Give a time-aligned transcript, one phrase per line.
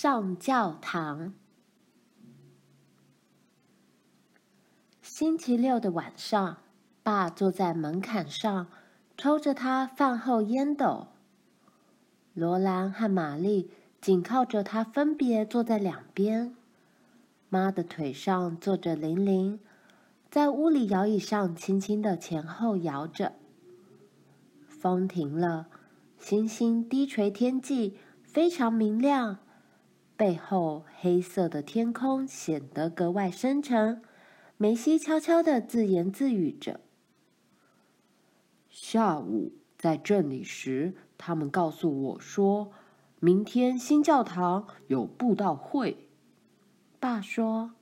[0.00, 1.34] 上教堂。
[5.02, 6.58] 星期六的晚上，
[7.02, 8.68] 爸坐在门槛上，
[9.16, 11.08] 抽着他饭后烟斗。
[12.32, 16.54] 罗兰和玛丽紧靠着他，分别坐在两边。
[17.48, 19.58] 妈的腿上坐着玲玲，
[20.30, 23.32] 在屋里摇椅上轻轻的前后摇着。
[24.68, 25.66] 风停了，
[26.16, 29.38] 星星低垂天际，非常明亮。
[30.18, 34.02] 背后黑色的天空显得格外深沉。
[34.56, 36.80] 梅西悄悄地自言自语着。
[38.68, 42.72] 下午在镇里时，他们告诉我说，
[43.20, 46.08] 明天新教堂有布道会。
[46.98, 47.74] 爸说：“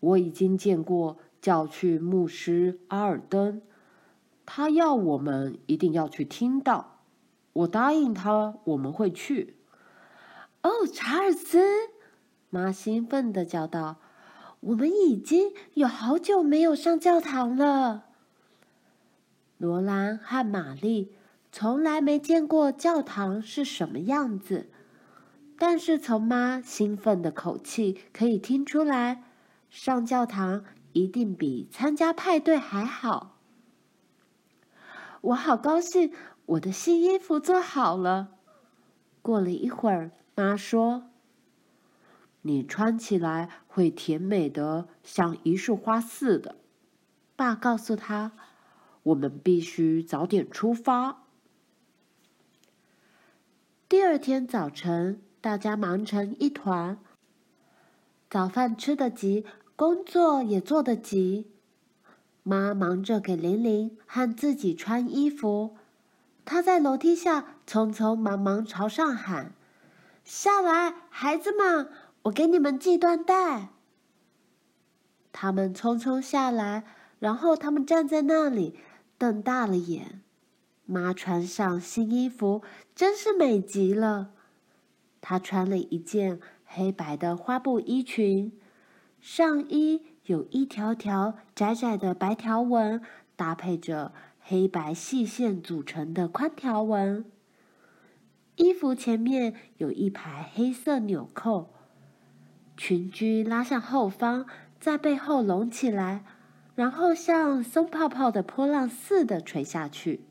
[0.00, 3.62] 我已经见过教区牧师阿尔登，
[4.44, 6.98] 他要我们一定要去听到。
[7.54, 9.53] 我答应他，我们会去。”
[10.64, 11.62] 哦，查尔斯，
[12.48, 13.96] 妈兴奋地叫道。
[14.60, 18.06] 我们已经有好久没有上教堂了。
[19.58, 21.12] 罗兰和玛丽
[21.52, 24.70] 从来没见过教堂是什么样子，
[25.58, 29.22] 但是从妈兴奋的口气可以听出来，
[29.68, 33.36] 上教堂一定比参加派对还好。
[35.20, 36.10] 我好高兴，
[36.46, 38.30] 我的新衣服做好了。
[39.20, 41.10] 过了一会儿，妈说。
[42.46, 46.56] 你穿起来会甜美的，像一束花似的。
[47.36, 48.32] 爸告诉他
[49.04, 51.22] ：“我们必须早点出发。”
[53.88, 56.98] 第二天早晨，大家忙成一团。
[58.28, 61.50] 早饭吃得急，工作也做得急。
[62.42, 65.78] 妈忙着给玲玲和自己穿衣服，
[66.44, 69.54] 她在楼梯下匆匆忙忙朝上喊
[70.24, 71.88] ：“下来，孩子们！”
[72.24, 73.68] 我给你们系缎带。
[75.30, 76.84] 他们匆匆下来，
[77.18, 78.78] 然后他们站在那里，
[79.18, 80.22] 瞪大了眼。
[80.86, 82.62] 妈穿上新衣服，
[82.94, 84.30] 真是美极了。
[85.20, 88.58] 她穿了一件黑白的花布衣裙，
[89.20, 93.02] 上衣有一条条窄窄的白条纹，
[93.36, 97.24] 搭配着黑白细线组成的宽条纹。
[98.56, 101.70] 衣服前面有一排黑色纽扣。
[102.76, 104.46] 裙裾拉向后方，
[104.80, 106.24] 在背后拢起来，
[106.74, 110.24] 然后像松泡泡的波浪似的垂下去。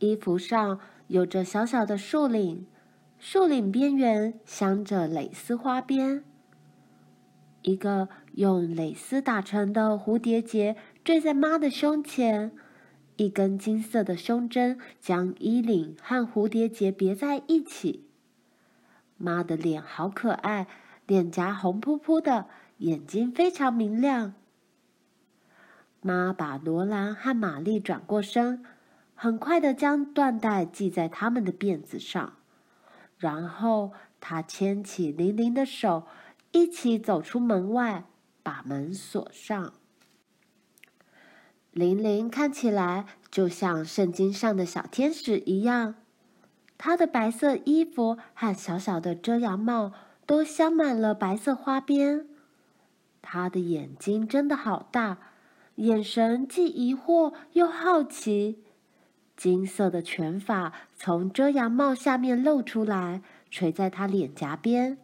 [0.00, 2.66] 衣服上有着小小的竖领，
[3.18, 6.24] 竖领边缘镶着蕾丝花边。
[7.62, 12.52] 一个用蕾丝打成的蝴蝶结坠在妈的胸前，
[13.16, 18.06] 一根金色的胸针将衣领和蝴蝶结别在一起。
[19.16, 20.66] 妈的脸好可爱，
[21.06, 22.46] 脸颊红扑扑的，
[22.78, 24.34] 眼睛非常明亮。
[26.00, 28.64] 妈把罗兰和玛丽转过身，
[29.14, 32.34] 很快的将缎带系在他们的辫子上，
[33.16, 36.06] 然后她牵起玲玲的手，
[36.50, 38.04] 一起走出门外，
[38.42, 39.74] 把门锁上。
[41.74, 45.96] 玲玲看起来就像圣经上的小天使一样。
[46.78, 49.92] 她的白色衣服和小小的遮阳帽
[50.24, 52.26] 都镶满了白色花边。
[53.20, 55.18] 她的眼睛真的好大，
[55.76, 58.62] 眼神既疑惑又好奇。
[59.36, 63.20] 金色的卷发从遮阳帽下面露出来，
[63.50, 64.96] 垂在她脸颊边。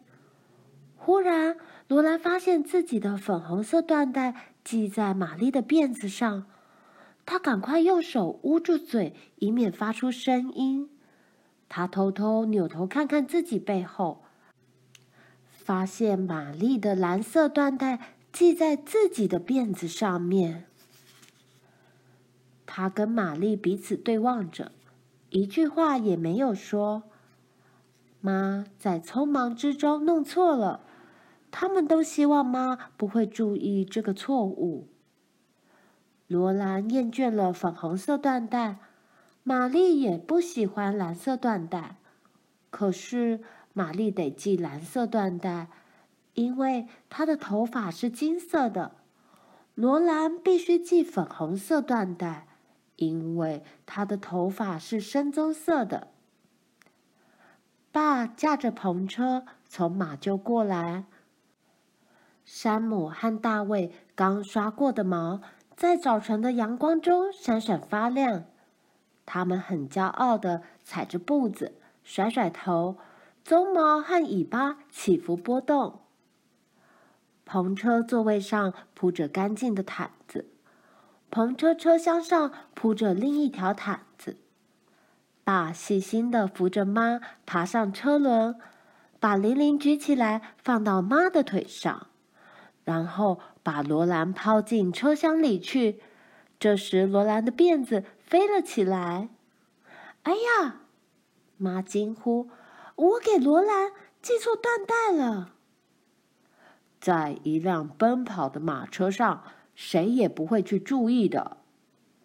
[0.95, 1.57] 忽然，
[1.89, 4.33] 罗兰发现自己的粉红色缎带
[4.63, 6.45] 系在玛丽的辫子上，
[7.31, 10.89] 他赶快用手捂住嘴，以免发出声音。
[11.69, 14.21] 他偷偷扭头看看自己背后，
[15.49, 20.65] 发现玛丽的蓝色缎带系在自己的辫子上面。
[22.65, 24.73] 他跟玛丽彼此对望着，
[25.29, 27.03] 一句话也没有说。
[28.19, 30.81] 妈在匆忙之中弄错了，
[31.49, 34.89] 他们都希望妈不会注意这个错误。
[36.31, 38.77] 罗兰厌倦了粉红色缎带。
[39.43, 41.97] 玛丽也不喜欢蓝色缎带，
[42.69, 43.41] 可是
[43.73, 45.67] 玛丽得系蓝色缎带，
[46.33, 48.93] 因为她的头发是金色的。
[49.75, 52.47] 罗兰必须系粉红色缎带，
[52.95, 56.07] 因为她的头发是深棕色的。
[57.91, 61.03] 爸驾着篷车从马厩过来，
[62.45, 65.41] 山姆和大卫刚刷过的毛，
[65.81, 68.43] 在早晨的阳光中闪闪发亮。
[69.25, 71.73] 他们很骄傲地踩着步子，
[72.03, 72.97] 甩甩头，
[73.43, 76.01] 鬃毛和尾巴起伏波动。
[77.47, 80.51] 篷车座位上铺着干净的毯子，
[81.31, 84.37] 篷车车厢上铺着另一条毯子。
[85.43, 88.55] 爸细心地扶着妈爬上车轮，
[89.19, 92.05] 把玲玲举起来放到妈的腿上，
[92.83, 96.01] 然后把罗兰抛进车厢里去。
[96.59, 99.29] 这时，罗兰的辫子飞了起来。
[100.23, 100.81] “哎呀！”
[101.57, 102.49] 妈惊呼
[102.95, 103.91] ，“我给罗兰
[104.21, 105.53] 系错缎带了。”
[107.01, 109.43] 在一辆奔跑的马车上，
[109.73, 111.57] 谁也不会去注意的。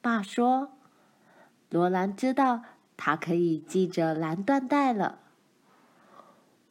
[0.03, 0.73] 爸说
[1.71, 2.62] ：“罗兰知道
[2.99, 5.21] 他可以系着蓝缎带了。”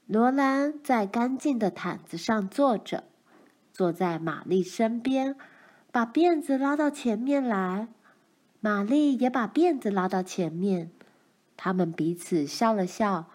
[0.06, 3.06] 罗兰在干净的毯子上坐着，
[3.76, 5.36] 坐在玛丽身边，
[5.92, 7.90] 把辫子拉到前面来。
[8.60, 10.90] 玛丽也把辫子拉到前面，
[11.56, 13.26] 他们彼此笑了笑。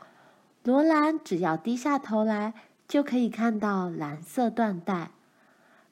[0.65, 2.55] 罗兰只要低下头来。
[2.91, 5.13] 就可以看到蓝色缎带，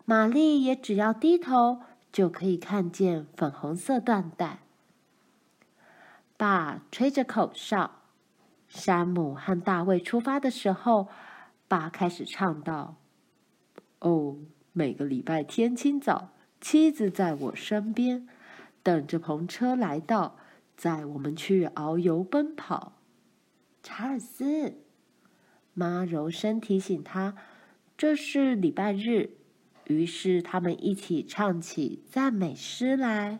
[0.04, 1.78] 玛丽也只要低头
[2.10, 4.58] 就可以看见粉红色缎带。
[6.36, 7.92] 爸吹着口哨，
[8.66, 11.06] 山姆和大卫出发的时候，
[11.68, 12.96] 爸开始唱道
[14.00, 14.36] ：“哦，
[14.72, 18.28] 每个礼拜天清早，妻子在我身边，
[18.82, 20.36] 等着篷车来到，
[20.76, 22.94] 载我们去遨游奔跑。”
[23.82, 24.74] 查尔斯。
[25.74, 27.36] 妈柔声提醒他
[27.96, 29.30] ：“这是礼拜日。”
[29.86, 33.38] 于是他们一起唱起赞美诗来。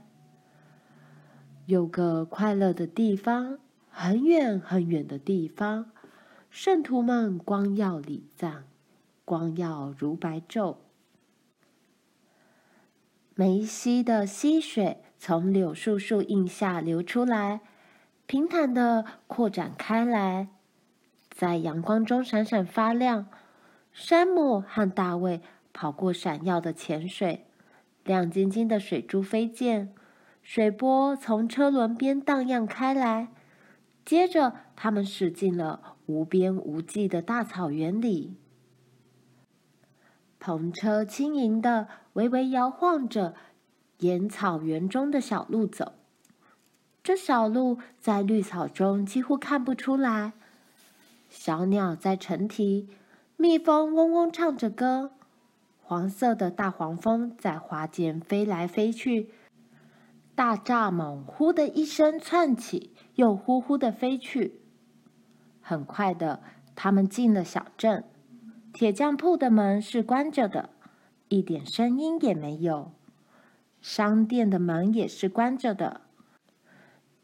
[1.67, 3.59] 有个快乐的地方，
[3.91, 5.91] 很远很远的地方，
[6.49, 8.68] 圣徒们光耀礼赞，
[9.29, 10.77] 光耀如白昼。
[13.35, 17.61] 梅西的溪水从柳树树荫下流出来，
[18.25, 20.49] 平坦的扩展开来。
[21.29, 23.27] 在阳光中闪闪发亮，
[23.93, 25.43] 山姆和大卫
[25.75, 27.45] 跑过闪耀的浅水，
[28.05, 29.93] 亮晶晶的水珠飞溅，
[30.43, 33.29] 水波从车轮边荡漾开来。
[34.07, 38.39] 接着，他们驶进了无边无际的大草原里。
[40.41, 43.35] 篷车轻盈地微微摇晃着，
[43.99, 45.95] 沿草原中的小路走。
[47.03, 50.35] 这小路在绿草中几乎看不出来。
[51.29, 52.89] 小鸟在成啼，
[53.37, 55.13] 蜜蜂嗡嗡唱着歌，
[55.81, 59.31] 黄色的大黄蜂在花间飞来飞去，
[60.35, 64.61] 大蚱蜢呼的一声窜起，又呼呼的飞去。
[65.61, 66.43] 很快的，
[66.75, 68.05] 他们进了小镇，
[68.73, 70.71] 铁匠铺的门是关着的，
[71.29, 72.93] 一点声音也没有；
[73.81, 76.03] 商店的门也是关着的。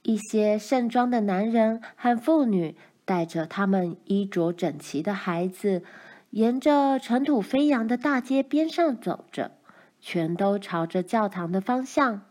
[0.03, 2.77] 一些盛装的男人和妇女。
[3.07, 5.83] 带着他们衣着整齐的孩子，
[6.31, 9.51] 沿着尘土飞扬的大街边上走着，
[10.01, 12.23] 全都朝着教堂的方向。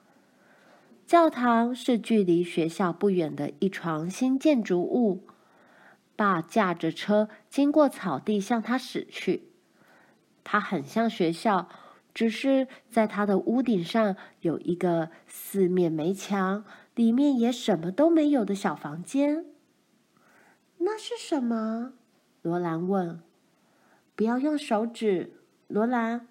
[1.06, 5.28] 教堂是距离学校不远的一幢新建筑物。
[6.24, 9.52] 爸驾着车经过草地，向他驶去。
[10.46, 11.68] 它很像学校，
[12.14, 16.64] 只是在它的屋顶上有一个四面没墙、
[16.96, 19.48] 里面也什么都没有的小房间。
[20.78, 21.92] 那是什么？
[22.42, 23.20] 罗兰问。
[24.16, 26.30] 不要用手指，罗兰。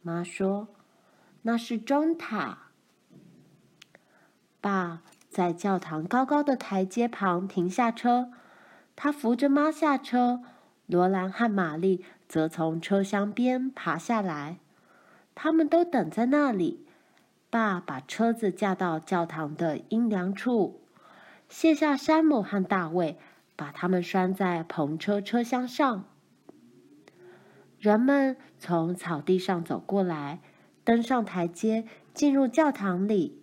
[0.00, 0.68] 妈说
[1.42, 2.68] ：“那是钟塔。”
[4.62, 8.30] 爸在教堂高高的台阶旁停下车，
[8.96, 10.42] 他扶着妈下车。
[10.86, 14.58] 罗兰和玛丽则从车厢边爬下来，
[15.34, 16.86] 他们都等在那里。
[17.50, 20.82] 爸把车子架到教堂的阴凉处，
[21.48, 23.18] 卸下山姆和大卫。
[23.56, 26.04] 把他们拴在篷车车厢上。
[27.78, 30.40] 人们从草地上走过来，
[30.82, 33.40] 登上台阶，进入教堂里。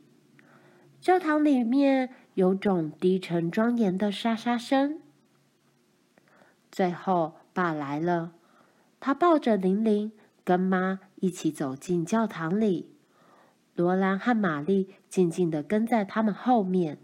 [1.00, 5.00] 教堂里面有种低沉庄严的沙沙声。
[6.72, 8.32] 最后，爸来了，
[9.00, 10.14] 他抱着玲玲，
[10.44, 12.96] 跟妈一起走进教堂里。
[13.76, 16.98] 罗兰和玛丽静静地跟在他们后面。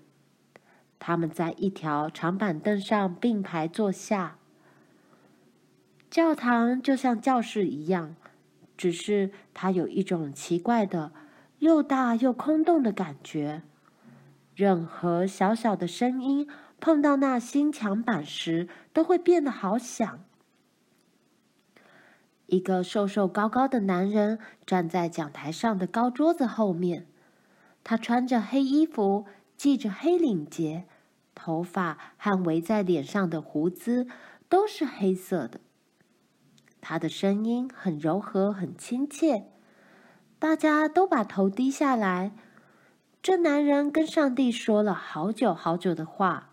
[1.00, 4.38] 他们在一条长板凳上并排坐下。
[6.10, 8.16] 教堂就像教室一样，
[8.78, 11.12] 只是它有一种奇怪的、
[11.60, 13.64] 又大又空洞的感觉。
[14.56, 20.24] 任何小小的声音碰到那新墙板时，都会变得好响。
[22.48, 27.08] 一个瘦瘦高高的男人站在讲台上的高桌子后面，
[27.84, 29.26] 他穿着黑衣服。
[29.58, 30.86] 系着黑领结，
[31.34, 34.06] 头发和围在脸上的胡子
[34.48, 35.60] 都是黑色的。
[36.80, 39.48] 他的声音很柔和，很亲切。
[40.38, 42.34] 大家都把头低下来。
[43.24, 46.47] 这男人跟上帝说了好久好久的话。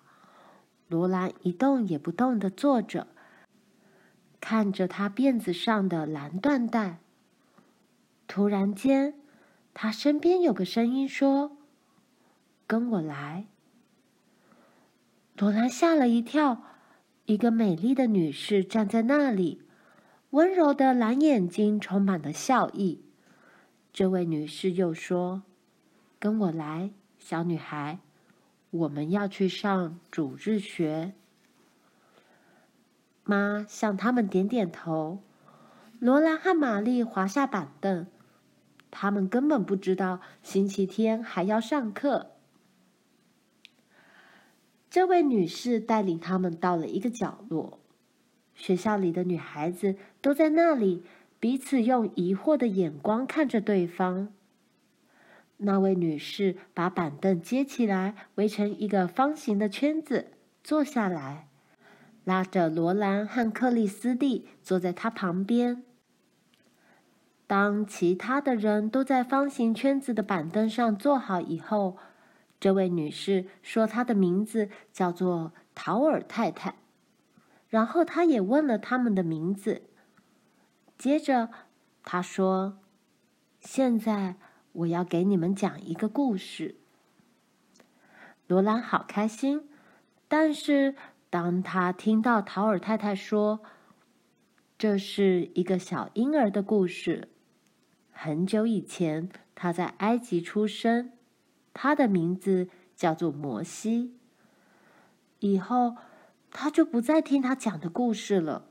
[0.89, 3.07] 罗兰一动也不动地坐着，
[4.41, 6.99] 看着他辫子上的蓝缎带。
[8.27, 9.15] 突然间，
[9.73, 11.57] 他身边有个声音说
[12.67, 13.47] ：“跟我来。”
[15.37, 16.63] 罗兰吓了一跳，
[17.27, 19.63] 一个美丽的女士站在那里，
[20.31, 23.03] 温柔的蓝眼睛充满了笑意。
[23.93, 25.43] 这位女士又说
[26.19, 27.99] ：“跟我来，小女孩，
[28.75, 31.13] 我们要去上主日学。”
[33.23, 35.21] 妈向他们点点头。
[36.01, 38.07] 罗兰和玛丽滑下板凳，
[38.91, 42.33] 他们根本不知道星期天还要上课。
[44.91, 47.79] 这位女士带领他们到了一个角落，
[48.55, 51.05] 学校里的女孩子都在那里，
[51.41, 54.34] 彼此用疑惑的眼光看着对方。
[55.59, 60.33] 那位女士把板凳接起来，围成一个方形的圈子，
[60.63, 61.49] 坐下来，
[62.25, 65.83] 拉着罗兰和克里斯蒂坐在她旁边。
[67.47, 71.99] 当其他的人都在方形圈子的板凳上坐好以后，
[72.59, 76.77] 这位女士说：“她的名字叫做陶尔太太。”
[77.69, 79.83] 然后她也问了他们的名字。
[80.97, 81.51] 接着
[82.03, 82.79] 她说
[83.61, 84.37] ：“现在
[84.75, 86.77] 我要给你们讲一个故事。”
[88.47, 89.69] 罗兰好开心，
[90.29, 90.95] 但是
[91.31, 93.63] 当他听到陶尔太太说
[94.77, 97.29] ：“这是一个小婴儿的故事，
[98.11, 101.13] 很久以前他在埃及出生。”
[101.73, 104.15] 他的名字叫做摩西。
[105.41, 105.97] 以后，
[106.53, 108.69] 他就不再听他讲的故事了。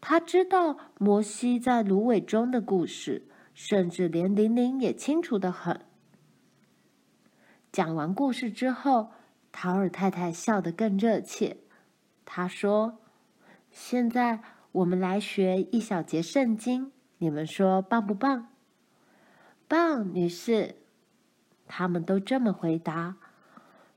[0.00, 3.25] 他知道摩西在芦苇中的故事，
[3.56, 5.80] 甚至连玲玲也清楚得很。
[7.72, 9.12] 讲完故事之后，
[9.50, 11.56] 陶尔太太笑得更热切。
[12.26, 12.98] 她说
[13.72, 14.40] ：“现在
[14.72, 18.48] 我们来学一小节圣经，你们说棒不棒
[19.66, 20.76] ？”“棒，女士。”
[21.66, 23.16] 他们都这么回答。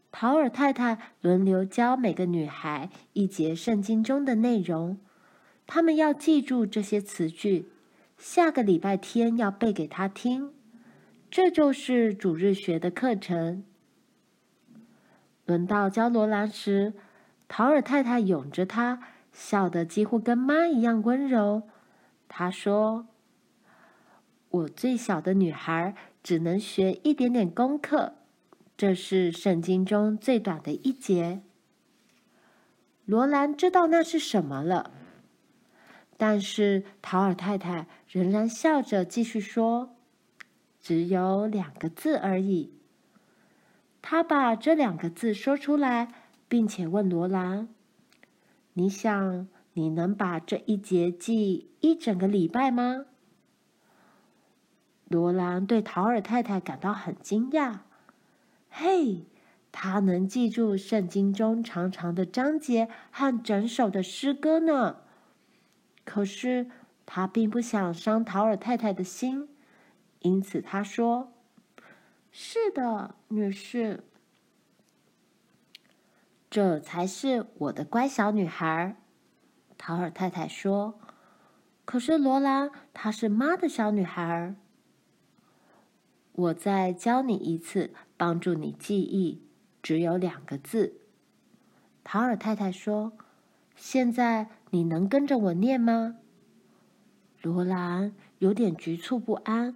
[0.09, 4.97] 陶尔太太轮流教每个女孩一节圣经中的内容，
[5.67, 7.73] 她们要记住这些词句，
[8.19, 10.53] 下个礼拜天要背给她听。
[11.31, 13.63] 这就是主日学的课程。
[15.45, 16.93] 轮到教罗兰时，
[17.47, 18.99] 陶尔太太拥着她，
[19.31, 21.63] 笑得几乎跟妈一样温柔。
[22.27, 23.07] 她说
[24.49, 28.15] ：“我最小的女孩。”只能学一点点功课，
[28.75, 31.41] 这是圣经中最短的一节。
[33.05, 34.91] 罗兰知道那是什么了，
[36.17, 39.95] 但是陶尔太太仍然笑着继续说
[40.81, 42.73] ：“只有两个字而已。”
[44.01, 46.11] 他把这两个字说出来，
[46.47, 47.69] 并且问罗兰
[48.73, 53.05] ：“你想你能把这一节记一整个礼拜吗？”
[55.07, 57.79] 罗兰对陶尔太太感到很惊讶。
[58.69, 59.25] 嘿，
[59.71, 65.01] 他能记住圣经中长长的章节和整首的诗歌呢。
[66.05, 66.71] 可是
[67.11, 69.49] 他并不想伤陶尔太太的心，
[70.19, 71.33] 因此他说
[72.29, 74.03] ：“是的，女士，
[76.51, 78.95] 这才是我的乖小女孩。”
[79.75, 80.99] 陶尔太太说
[81.83, 84.53] ：“可是罗兰，她是妈的小女孩。”
[86.33, 89.41] 我再教你一次，帮助你记忆，
[89.81, 91.01] 只有两个字。
[92.03, 93.13] 陶尔太太说
[93.75, 96.17] ：“现在你能跟着我念吗？”
[97.41, 99.75] 罗兰有点局促不安。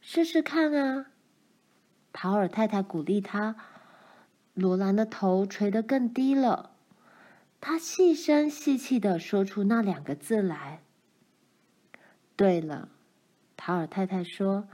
[0.00, 1.06] 试试看啊！
[2.12, 3.56] 陶尔太太鼓励他。
[4.54, 6.70] 罗兰的头垂得更低了。
[7.60, 10.80] 他细声细气地说出那两个字来。
[12.36, 12.88] 对了，
[13.56, 14.68] 陶尔太太说。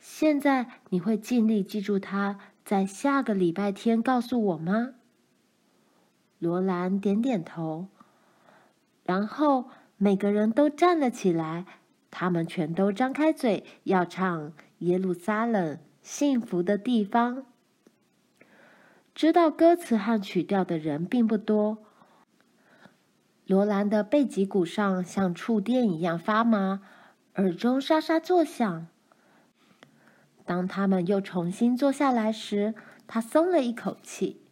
[0.00, 4.94] 现在你会尽力记住它，在下个礼拜天告诉我吗？
[6.40, 7.86] 罗兰点点头，
[9.04, 9.70] 然后
[10.04, 11.64] 每个人都站了起来，
[12.10, 17.36] 他们全都张开嘴要唱《耶路撒冷幸福的地方》。
[19.14, 21.78] 知道歌词和曲调的人并不多。
[23.46, 26.80] 罗兰的背脊骨上像触电一样发麻，
[27.36, 28.88] 耳中沙沙作响。
[30.44, 32.74] 当他们又重新坐下来时，
[33.06, 34.42] 他松了一口气。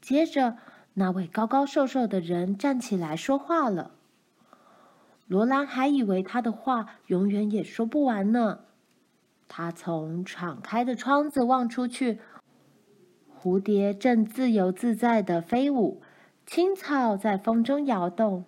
[0.00, 0.56] 接着，
[0.94, 3.96] 那位高高瘦瘦的人站起来说话了。
[5.30, 8.62] 罗兰还以为他的话永远也说不完呢。
[9.46, 12.18] 他从敞开的窗子望出去，
[13.40, 16.02] 蝴蝶正自由自在地飞舞，
[16.46, 18.44] 青草在风中摇动。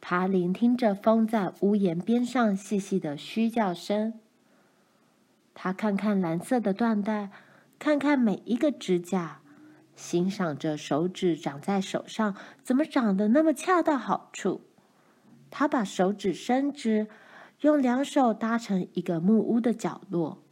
[0.00, 4.14] 他聆听着风在屋檐边上细细的嘘叫声。
[5.52, 7.30] 他看看蓝色的缎带，
[7.80, 9.40] 看看每一个指甲，
[9.96, 14.60] 欣赏着手指长在手上怎么长得那么恰到好处。
[15.54, 17.08] 他把手指伸直，
[17.60, 20.42] 用两手搭成一个木屋的角落。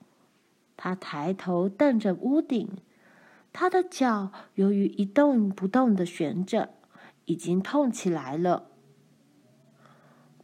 [0.77, 2.69] 他抬头瞪着屋顶，
[3.51, 6.75] 他的脚由于一动不动地悬着，
[7.25, 8.67] 已经痛起来了。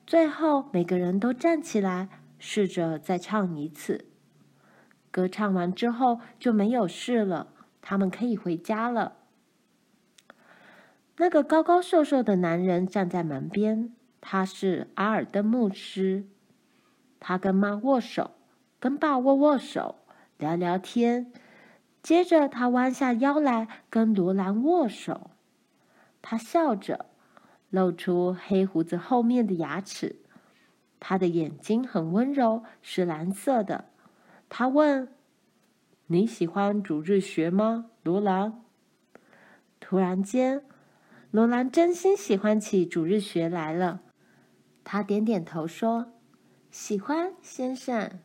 [0.06, 2.08] 最后，每个人都站起来，
[2.38, 4.06] 试着再唱一次。
[5.10, 7.48] 歌唱完之后就没有事了，
[7.82, 9.16] 他们可以回家了。
[11.18, 13.92] 那个高高瘦瘦的男人站在门边。
[14.28, 16.26] 他是阿尔登牧师，
[17.20, 18.32] 他跟妈握手，
[18.80, 20.00] 跟爸握握手，
[20.36, 21.32] 聊聊天。
[22.02, 25.30] 接着，他弯下腰来跟罗兰握手。
[26.20, 27.06] 他笑着，
[27.70, 30.16] 露出黑胡子后面的牙齿。
[30.98, 33.84] 他的眼睛很温柔，是蓝色的。
[34.48, 35.06] 他问
[36.08, 38.60] ：“你喜欢主日学吗，罗兰？”
[39.78, 40.64] 突然间，
[41.30, 44.00] 罗兰真心喜欢起主日学来了。
[44.88, 46.12] 他点点头说
[46.70, 48.20] ：“喜欢，先生。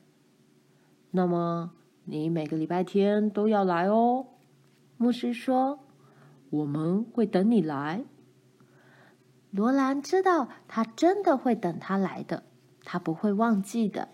[1.10, 1.72] 那么
[2.06, 4.28] 你每个礼拜天都要来哦。”
[4.96, 5.80] 牧师说
[6.52, 8.06] ：“我们会等你来。”
[9.50, 12.44] 罗兰知道他真的会等他来的，
[12.84, 14.10] 他不会忘记的。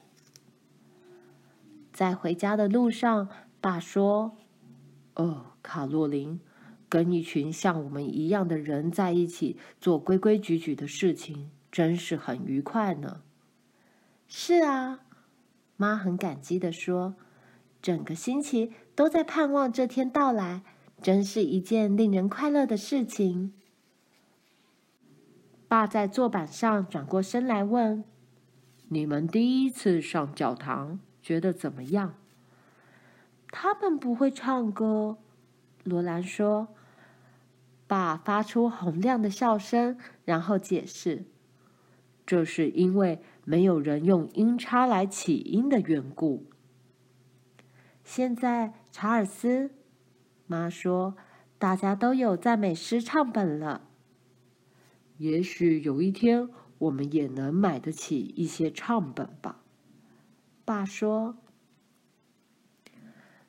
[1.91, 3.27] 在回家的路上，
[3.59, 4.37] 爸说
[5.15, 6.39] ：“哦，卡洛琳，
[6.87, 13.21] 跟一群像我们一样的人在一起做规规矩矩的事情。”真是很愉快呢。
[14.27, 15.01] 是啊，
[15.75, 17.13] 妈很感激地说
[17.83, 20.63] ：“整个星期都在盼望这天到来，
[21.03, 23.53] 真是一件令人快乐的事情。”
[25.69, 28.03] 爸在坐板上转过身来问
[28.89, 32.15] ：“你们第一次上教堂，觉得怎么样？”
[33.53, 35.19] 他们不会唱歌，
[35.83, 36.69] 罗兰说。
[37.85, 41.25] 爸发出洪亮的笑声，然后解释。
[42.27, 46.45] 这是因为没有人用音叉来起音的缘故。
[48.03, 49.71] 现在，查尔斯，
[50.45, 51.15] 妈说，
[51.57, 53.87] 大家都有赞美诗唱本了。
[55.17, 59.63] 也许有一天，我们也能买得起一些唱本吧。
[60.65, 61.37] 爸说。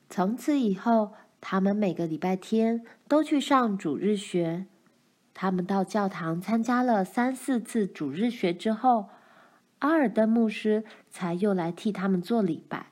[0.09, 4.67] 从此以后，他们每个礼拜天都去上主日学。
[5.41, 9.11] 他们到教堂参加了三四次主日学之后，
[9.79, 12.87] 阿尔登牧师才又来替他们做礼拜。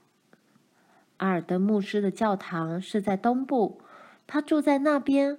[1.16, 3.80] 阿尔登牧师的教堂是在东部，
[4.28, 5.38] 他住在那边，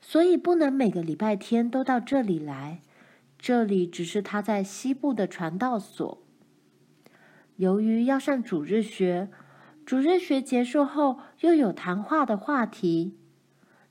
[0.00, 2.80] 所以不能每个礼拜天都到这里来。
[3.38, 6.18] 这里只是他在西部的传道所。
[7.54, 9.28] 由于要上主日学，
[9.86, 13.16] 主日学结束后又有谈话的话题。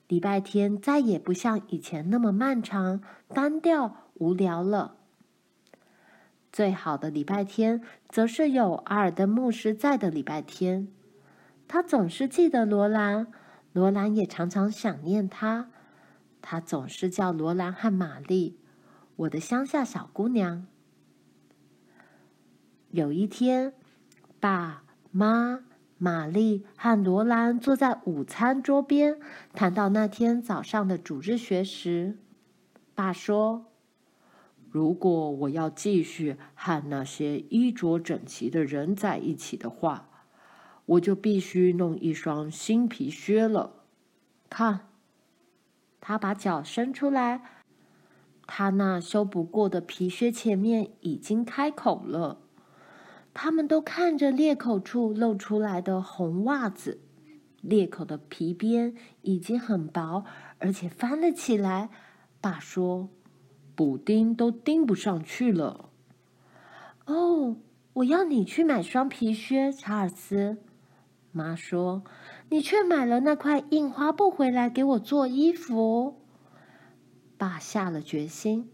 [0.08, 4.96] 礼拜天再也不像以前那么漫长、单调、无聊了。
[6.52, 10.88] 最好的礼拜天，则是有阿尔登牧师在的礼拜天。
[11.68, 13.28] 他总是记得罗兰，
[13.74, 15.70] 罗兰也常常想念他。
[16.42, 18.58] 他总是叫罗兰和玛丽，
[19.18, 20.66] 我的乡下小姑娘。
[22.92, 23.74] 有一天，
[24.40, 25.67] 爸妈。
[26.00, 29.20] 玛丽和罗兰坐在午餐桌边，
[29.54, 32.20] 谈到那天早上的主日学时，
[32.94, 33.66] 爸说
[34.70, 40.10] ：“如果我要继续和那些衣着整齐的人在一起的话，
[40.86, 43.84] 我就必须弄一双新皮靴了。
[44.50, 44.90] 看，
[46.00, 47.42] 他把脚伸出来，
[48.46, 52.42] 他那修补过的皮靴前面已经开口了。”
[53.40, 57.00] 他们都看着裂口处露出来的红袜子，
[57.62, 60.26] 裂口的皮边已经很薄，
[60.58, 61.92] 而且翻了起来。
[62.42, 63.10] 爸说
[63.76, 65.92] ：“补丁都钉不上去了。”
[67.06, 67.58] 哦，
[67.94, 70.58] 我要你去买双皮靴，查尔斯。
[71.32, 72.04] 妈说
[72.50, 76.16] ：“你却买了那块印花布回来给我做衣服。”
[77.38, 78.72] 爸下了决心，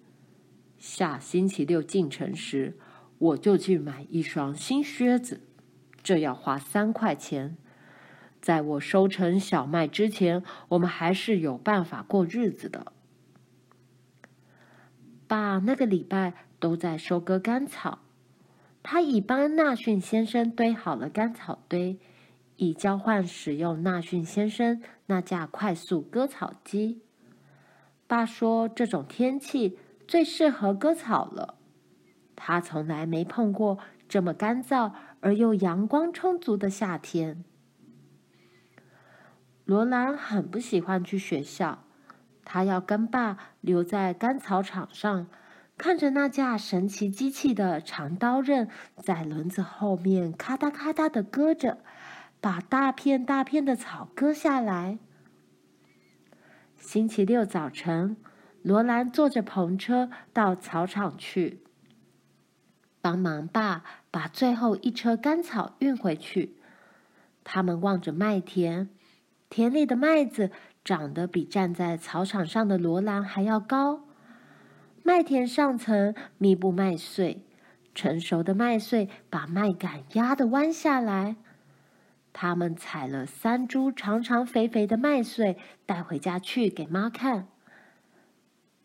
[0.78, 2.78] 下星期六进城时。
[3.24, 5.40] 我就去买一双新靴子，
[6.04, 7.56] 这要花三块钱。
[8.42, 12.92] 在我收成小麦之前，我们还是有办法过日子的。
[15.26, 18.00] 爸那个礼拜都在收割干草，
[18.84, 21.98] 他已帮纳逊先生堆好了干草堆，
[22.58, 27.00] 以交换使用纳逊先生那架快速割草机。
[28.06, 31.56] 爸说，这种天气最适合割草了。
[32.36, 34.92] 他从来没碰过这么干燥
[35.22, 37.44] 而又阳光充足的夏天。
[39.66, 41.86] 罗兰很不喜欢去学校，
[42.44, 45.28] 他要跟爸留在干草场上，
[45.78, 48.68] 看着那架神奇机器的长刀刃
[48.98, 51.78] 在轮子后面咔嗒咔嗒的割着，
[52.42, 55.00] 把大片大片的草割下来。
[56.78, 58.18] 星期六早晨，
[58.62, 61.63] 罗兰坐着篷车到草场去，
[63.04, 66.56] 帮忙爸把最后一车干草运回去。
[67.44, 68.88] 他们望着麦田。
[69.50, 70.52] 田里的麦子
[70.86, 74.06] 长得比站在草场上的罗兰还要高，
[75.04, 77.44] 麦田上层密布麦穗，
[77.94, 81.36] 成熟的麦穗把麦秆压得弯下来。
[82.32, 87.50] 他们采了三株长长肥肥的麦穗，带回家去给妈看。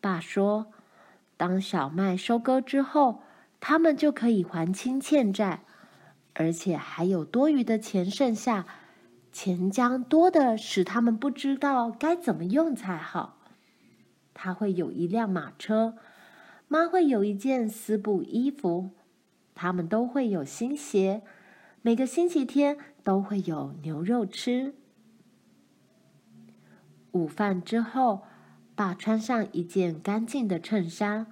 [0.01, 0.67] 爸说，
[1.37, 3.23] 当小麦收割之后，
[3.59, 5.63] 他们就可以还清欠债，
[6.33, 8.65] 而且还有多余的钱剩下。
[9.31, 13.37] 钱将多的使他们不知道该怎么用才好。
[14.33, 15.95] 他会有一辆马车，
[16.67, 18.89] 妈会有一件丝布衣服，
[19.53, 21.21] 他们都会有新鞋，
[21.83, 24.73] 每个星期天都会有牛肉吃。
[27.11, 28.23] 午饭之后，
[28.73, 31.27] 爸穿上一件干净的衬衫，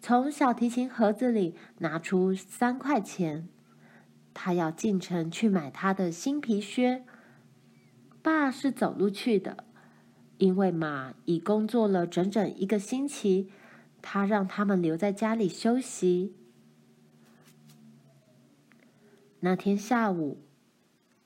[0.00, 3.48] 从小提琴盒子里拿出三块钱，
[4.32, 7.04] 他要进城去买他的新皮靴。
[8.22, 9.64] 爸是走路去的，
[10.38, 13.50] 因为马已工作了整整一个星期，
[14.00, 16.34] 他让他们留在家里休息。
[19.40, 20.42] 那天下午，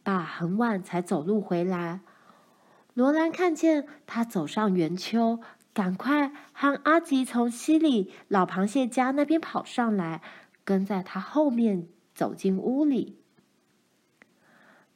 [0.02, 2.00] 爸很晚才走路回来。
[2.94, 5.40] 罗兰看见他走上圆丘，
[5.74, 10.20] 赶快和阿吉从溪里老螃蟹家那边跑上来，
[10.64, 13.18] 跟在他后面走进屋里。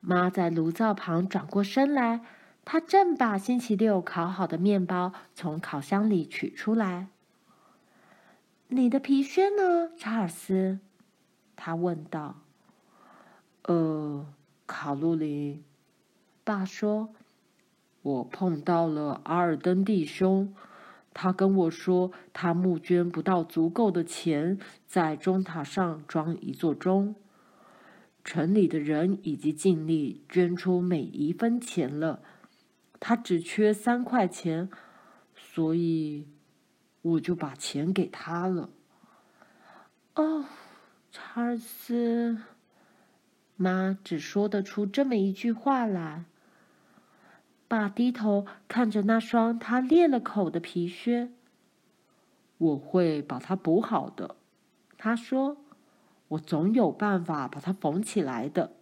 [0.01, 2.21] 妈在炉灶旁转过身来，
[2.65, 7.09] 她正把星期六烤好的面包从烤箱里取出来。
[8.69, 10.79] “你的皮靴呢，查尔斯？”
[11.57, 12.43] 她问道。
[13.65, 14.27] “呃，
[14.67, 15.65] 卡路里。”
[16.45, 17.09] 爸说
[18.07, 20.55] ，“我碰到了阿尔登弟兄，
[21.13, 27.17] 他跟我说，他募捐不到足够的钱，在钟塔上装一座钟。”
[28.23, 32.23] 城里的人已经尽力捐出每一分钱了，
[33.01, 34.71] 他只缺三块钱，
[35.35, 36.29] 所以
[37.03, 38.71] 我就把钱给他了。
[40.15, 40.45] 哦，
[41.11, 42.39] 查尔斯，
[43.57, 46.27] 妈只说得出这么一句话来。
[47.69, 51.31] 爸低头看着那双他裂了口的皮靴，
[52.59, 54.37] 我会把它补好的，
[54.97, 55.59] 他说。
[56.31, 58.73] 我总有办法把它缝起来的，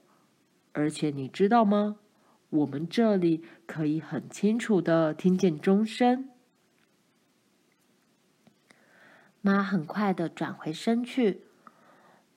[0.72, 1.96] 而且你知道吗？
[2.48, 6.30] 我们这里可以很清楚的听见钟声。
[9.42, 11.42] 妈很快的转回身去，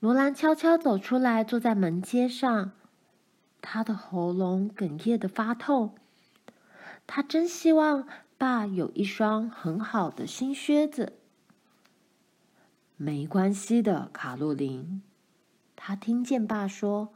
[0.01, 2.73] 罗兰悄悄走出来，坐在门阶上，
[3.61, 5.95] 她的喉咙哽咽的发痛。
[7.07, 11.13] 他真希望爸有一双很好的新靴子。
[12.97, 15.01] 没关系的，卡洛琳。
[15.75, 17.09] 他听见爸说：“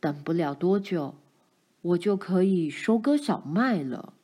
[0.00, 1.16] 等不了多久，
[1.82, 4.14] 我就可以收割小麦了。”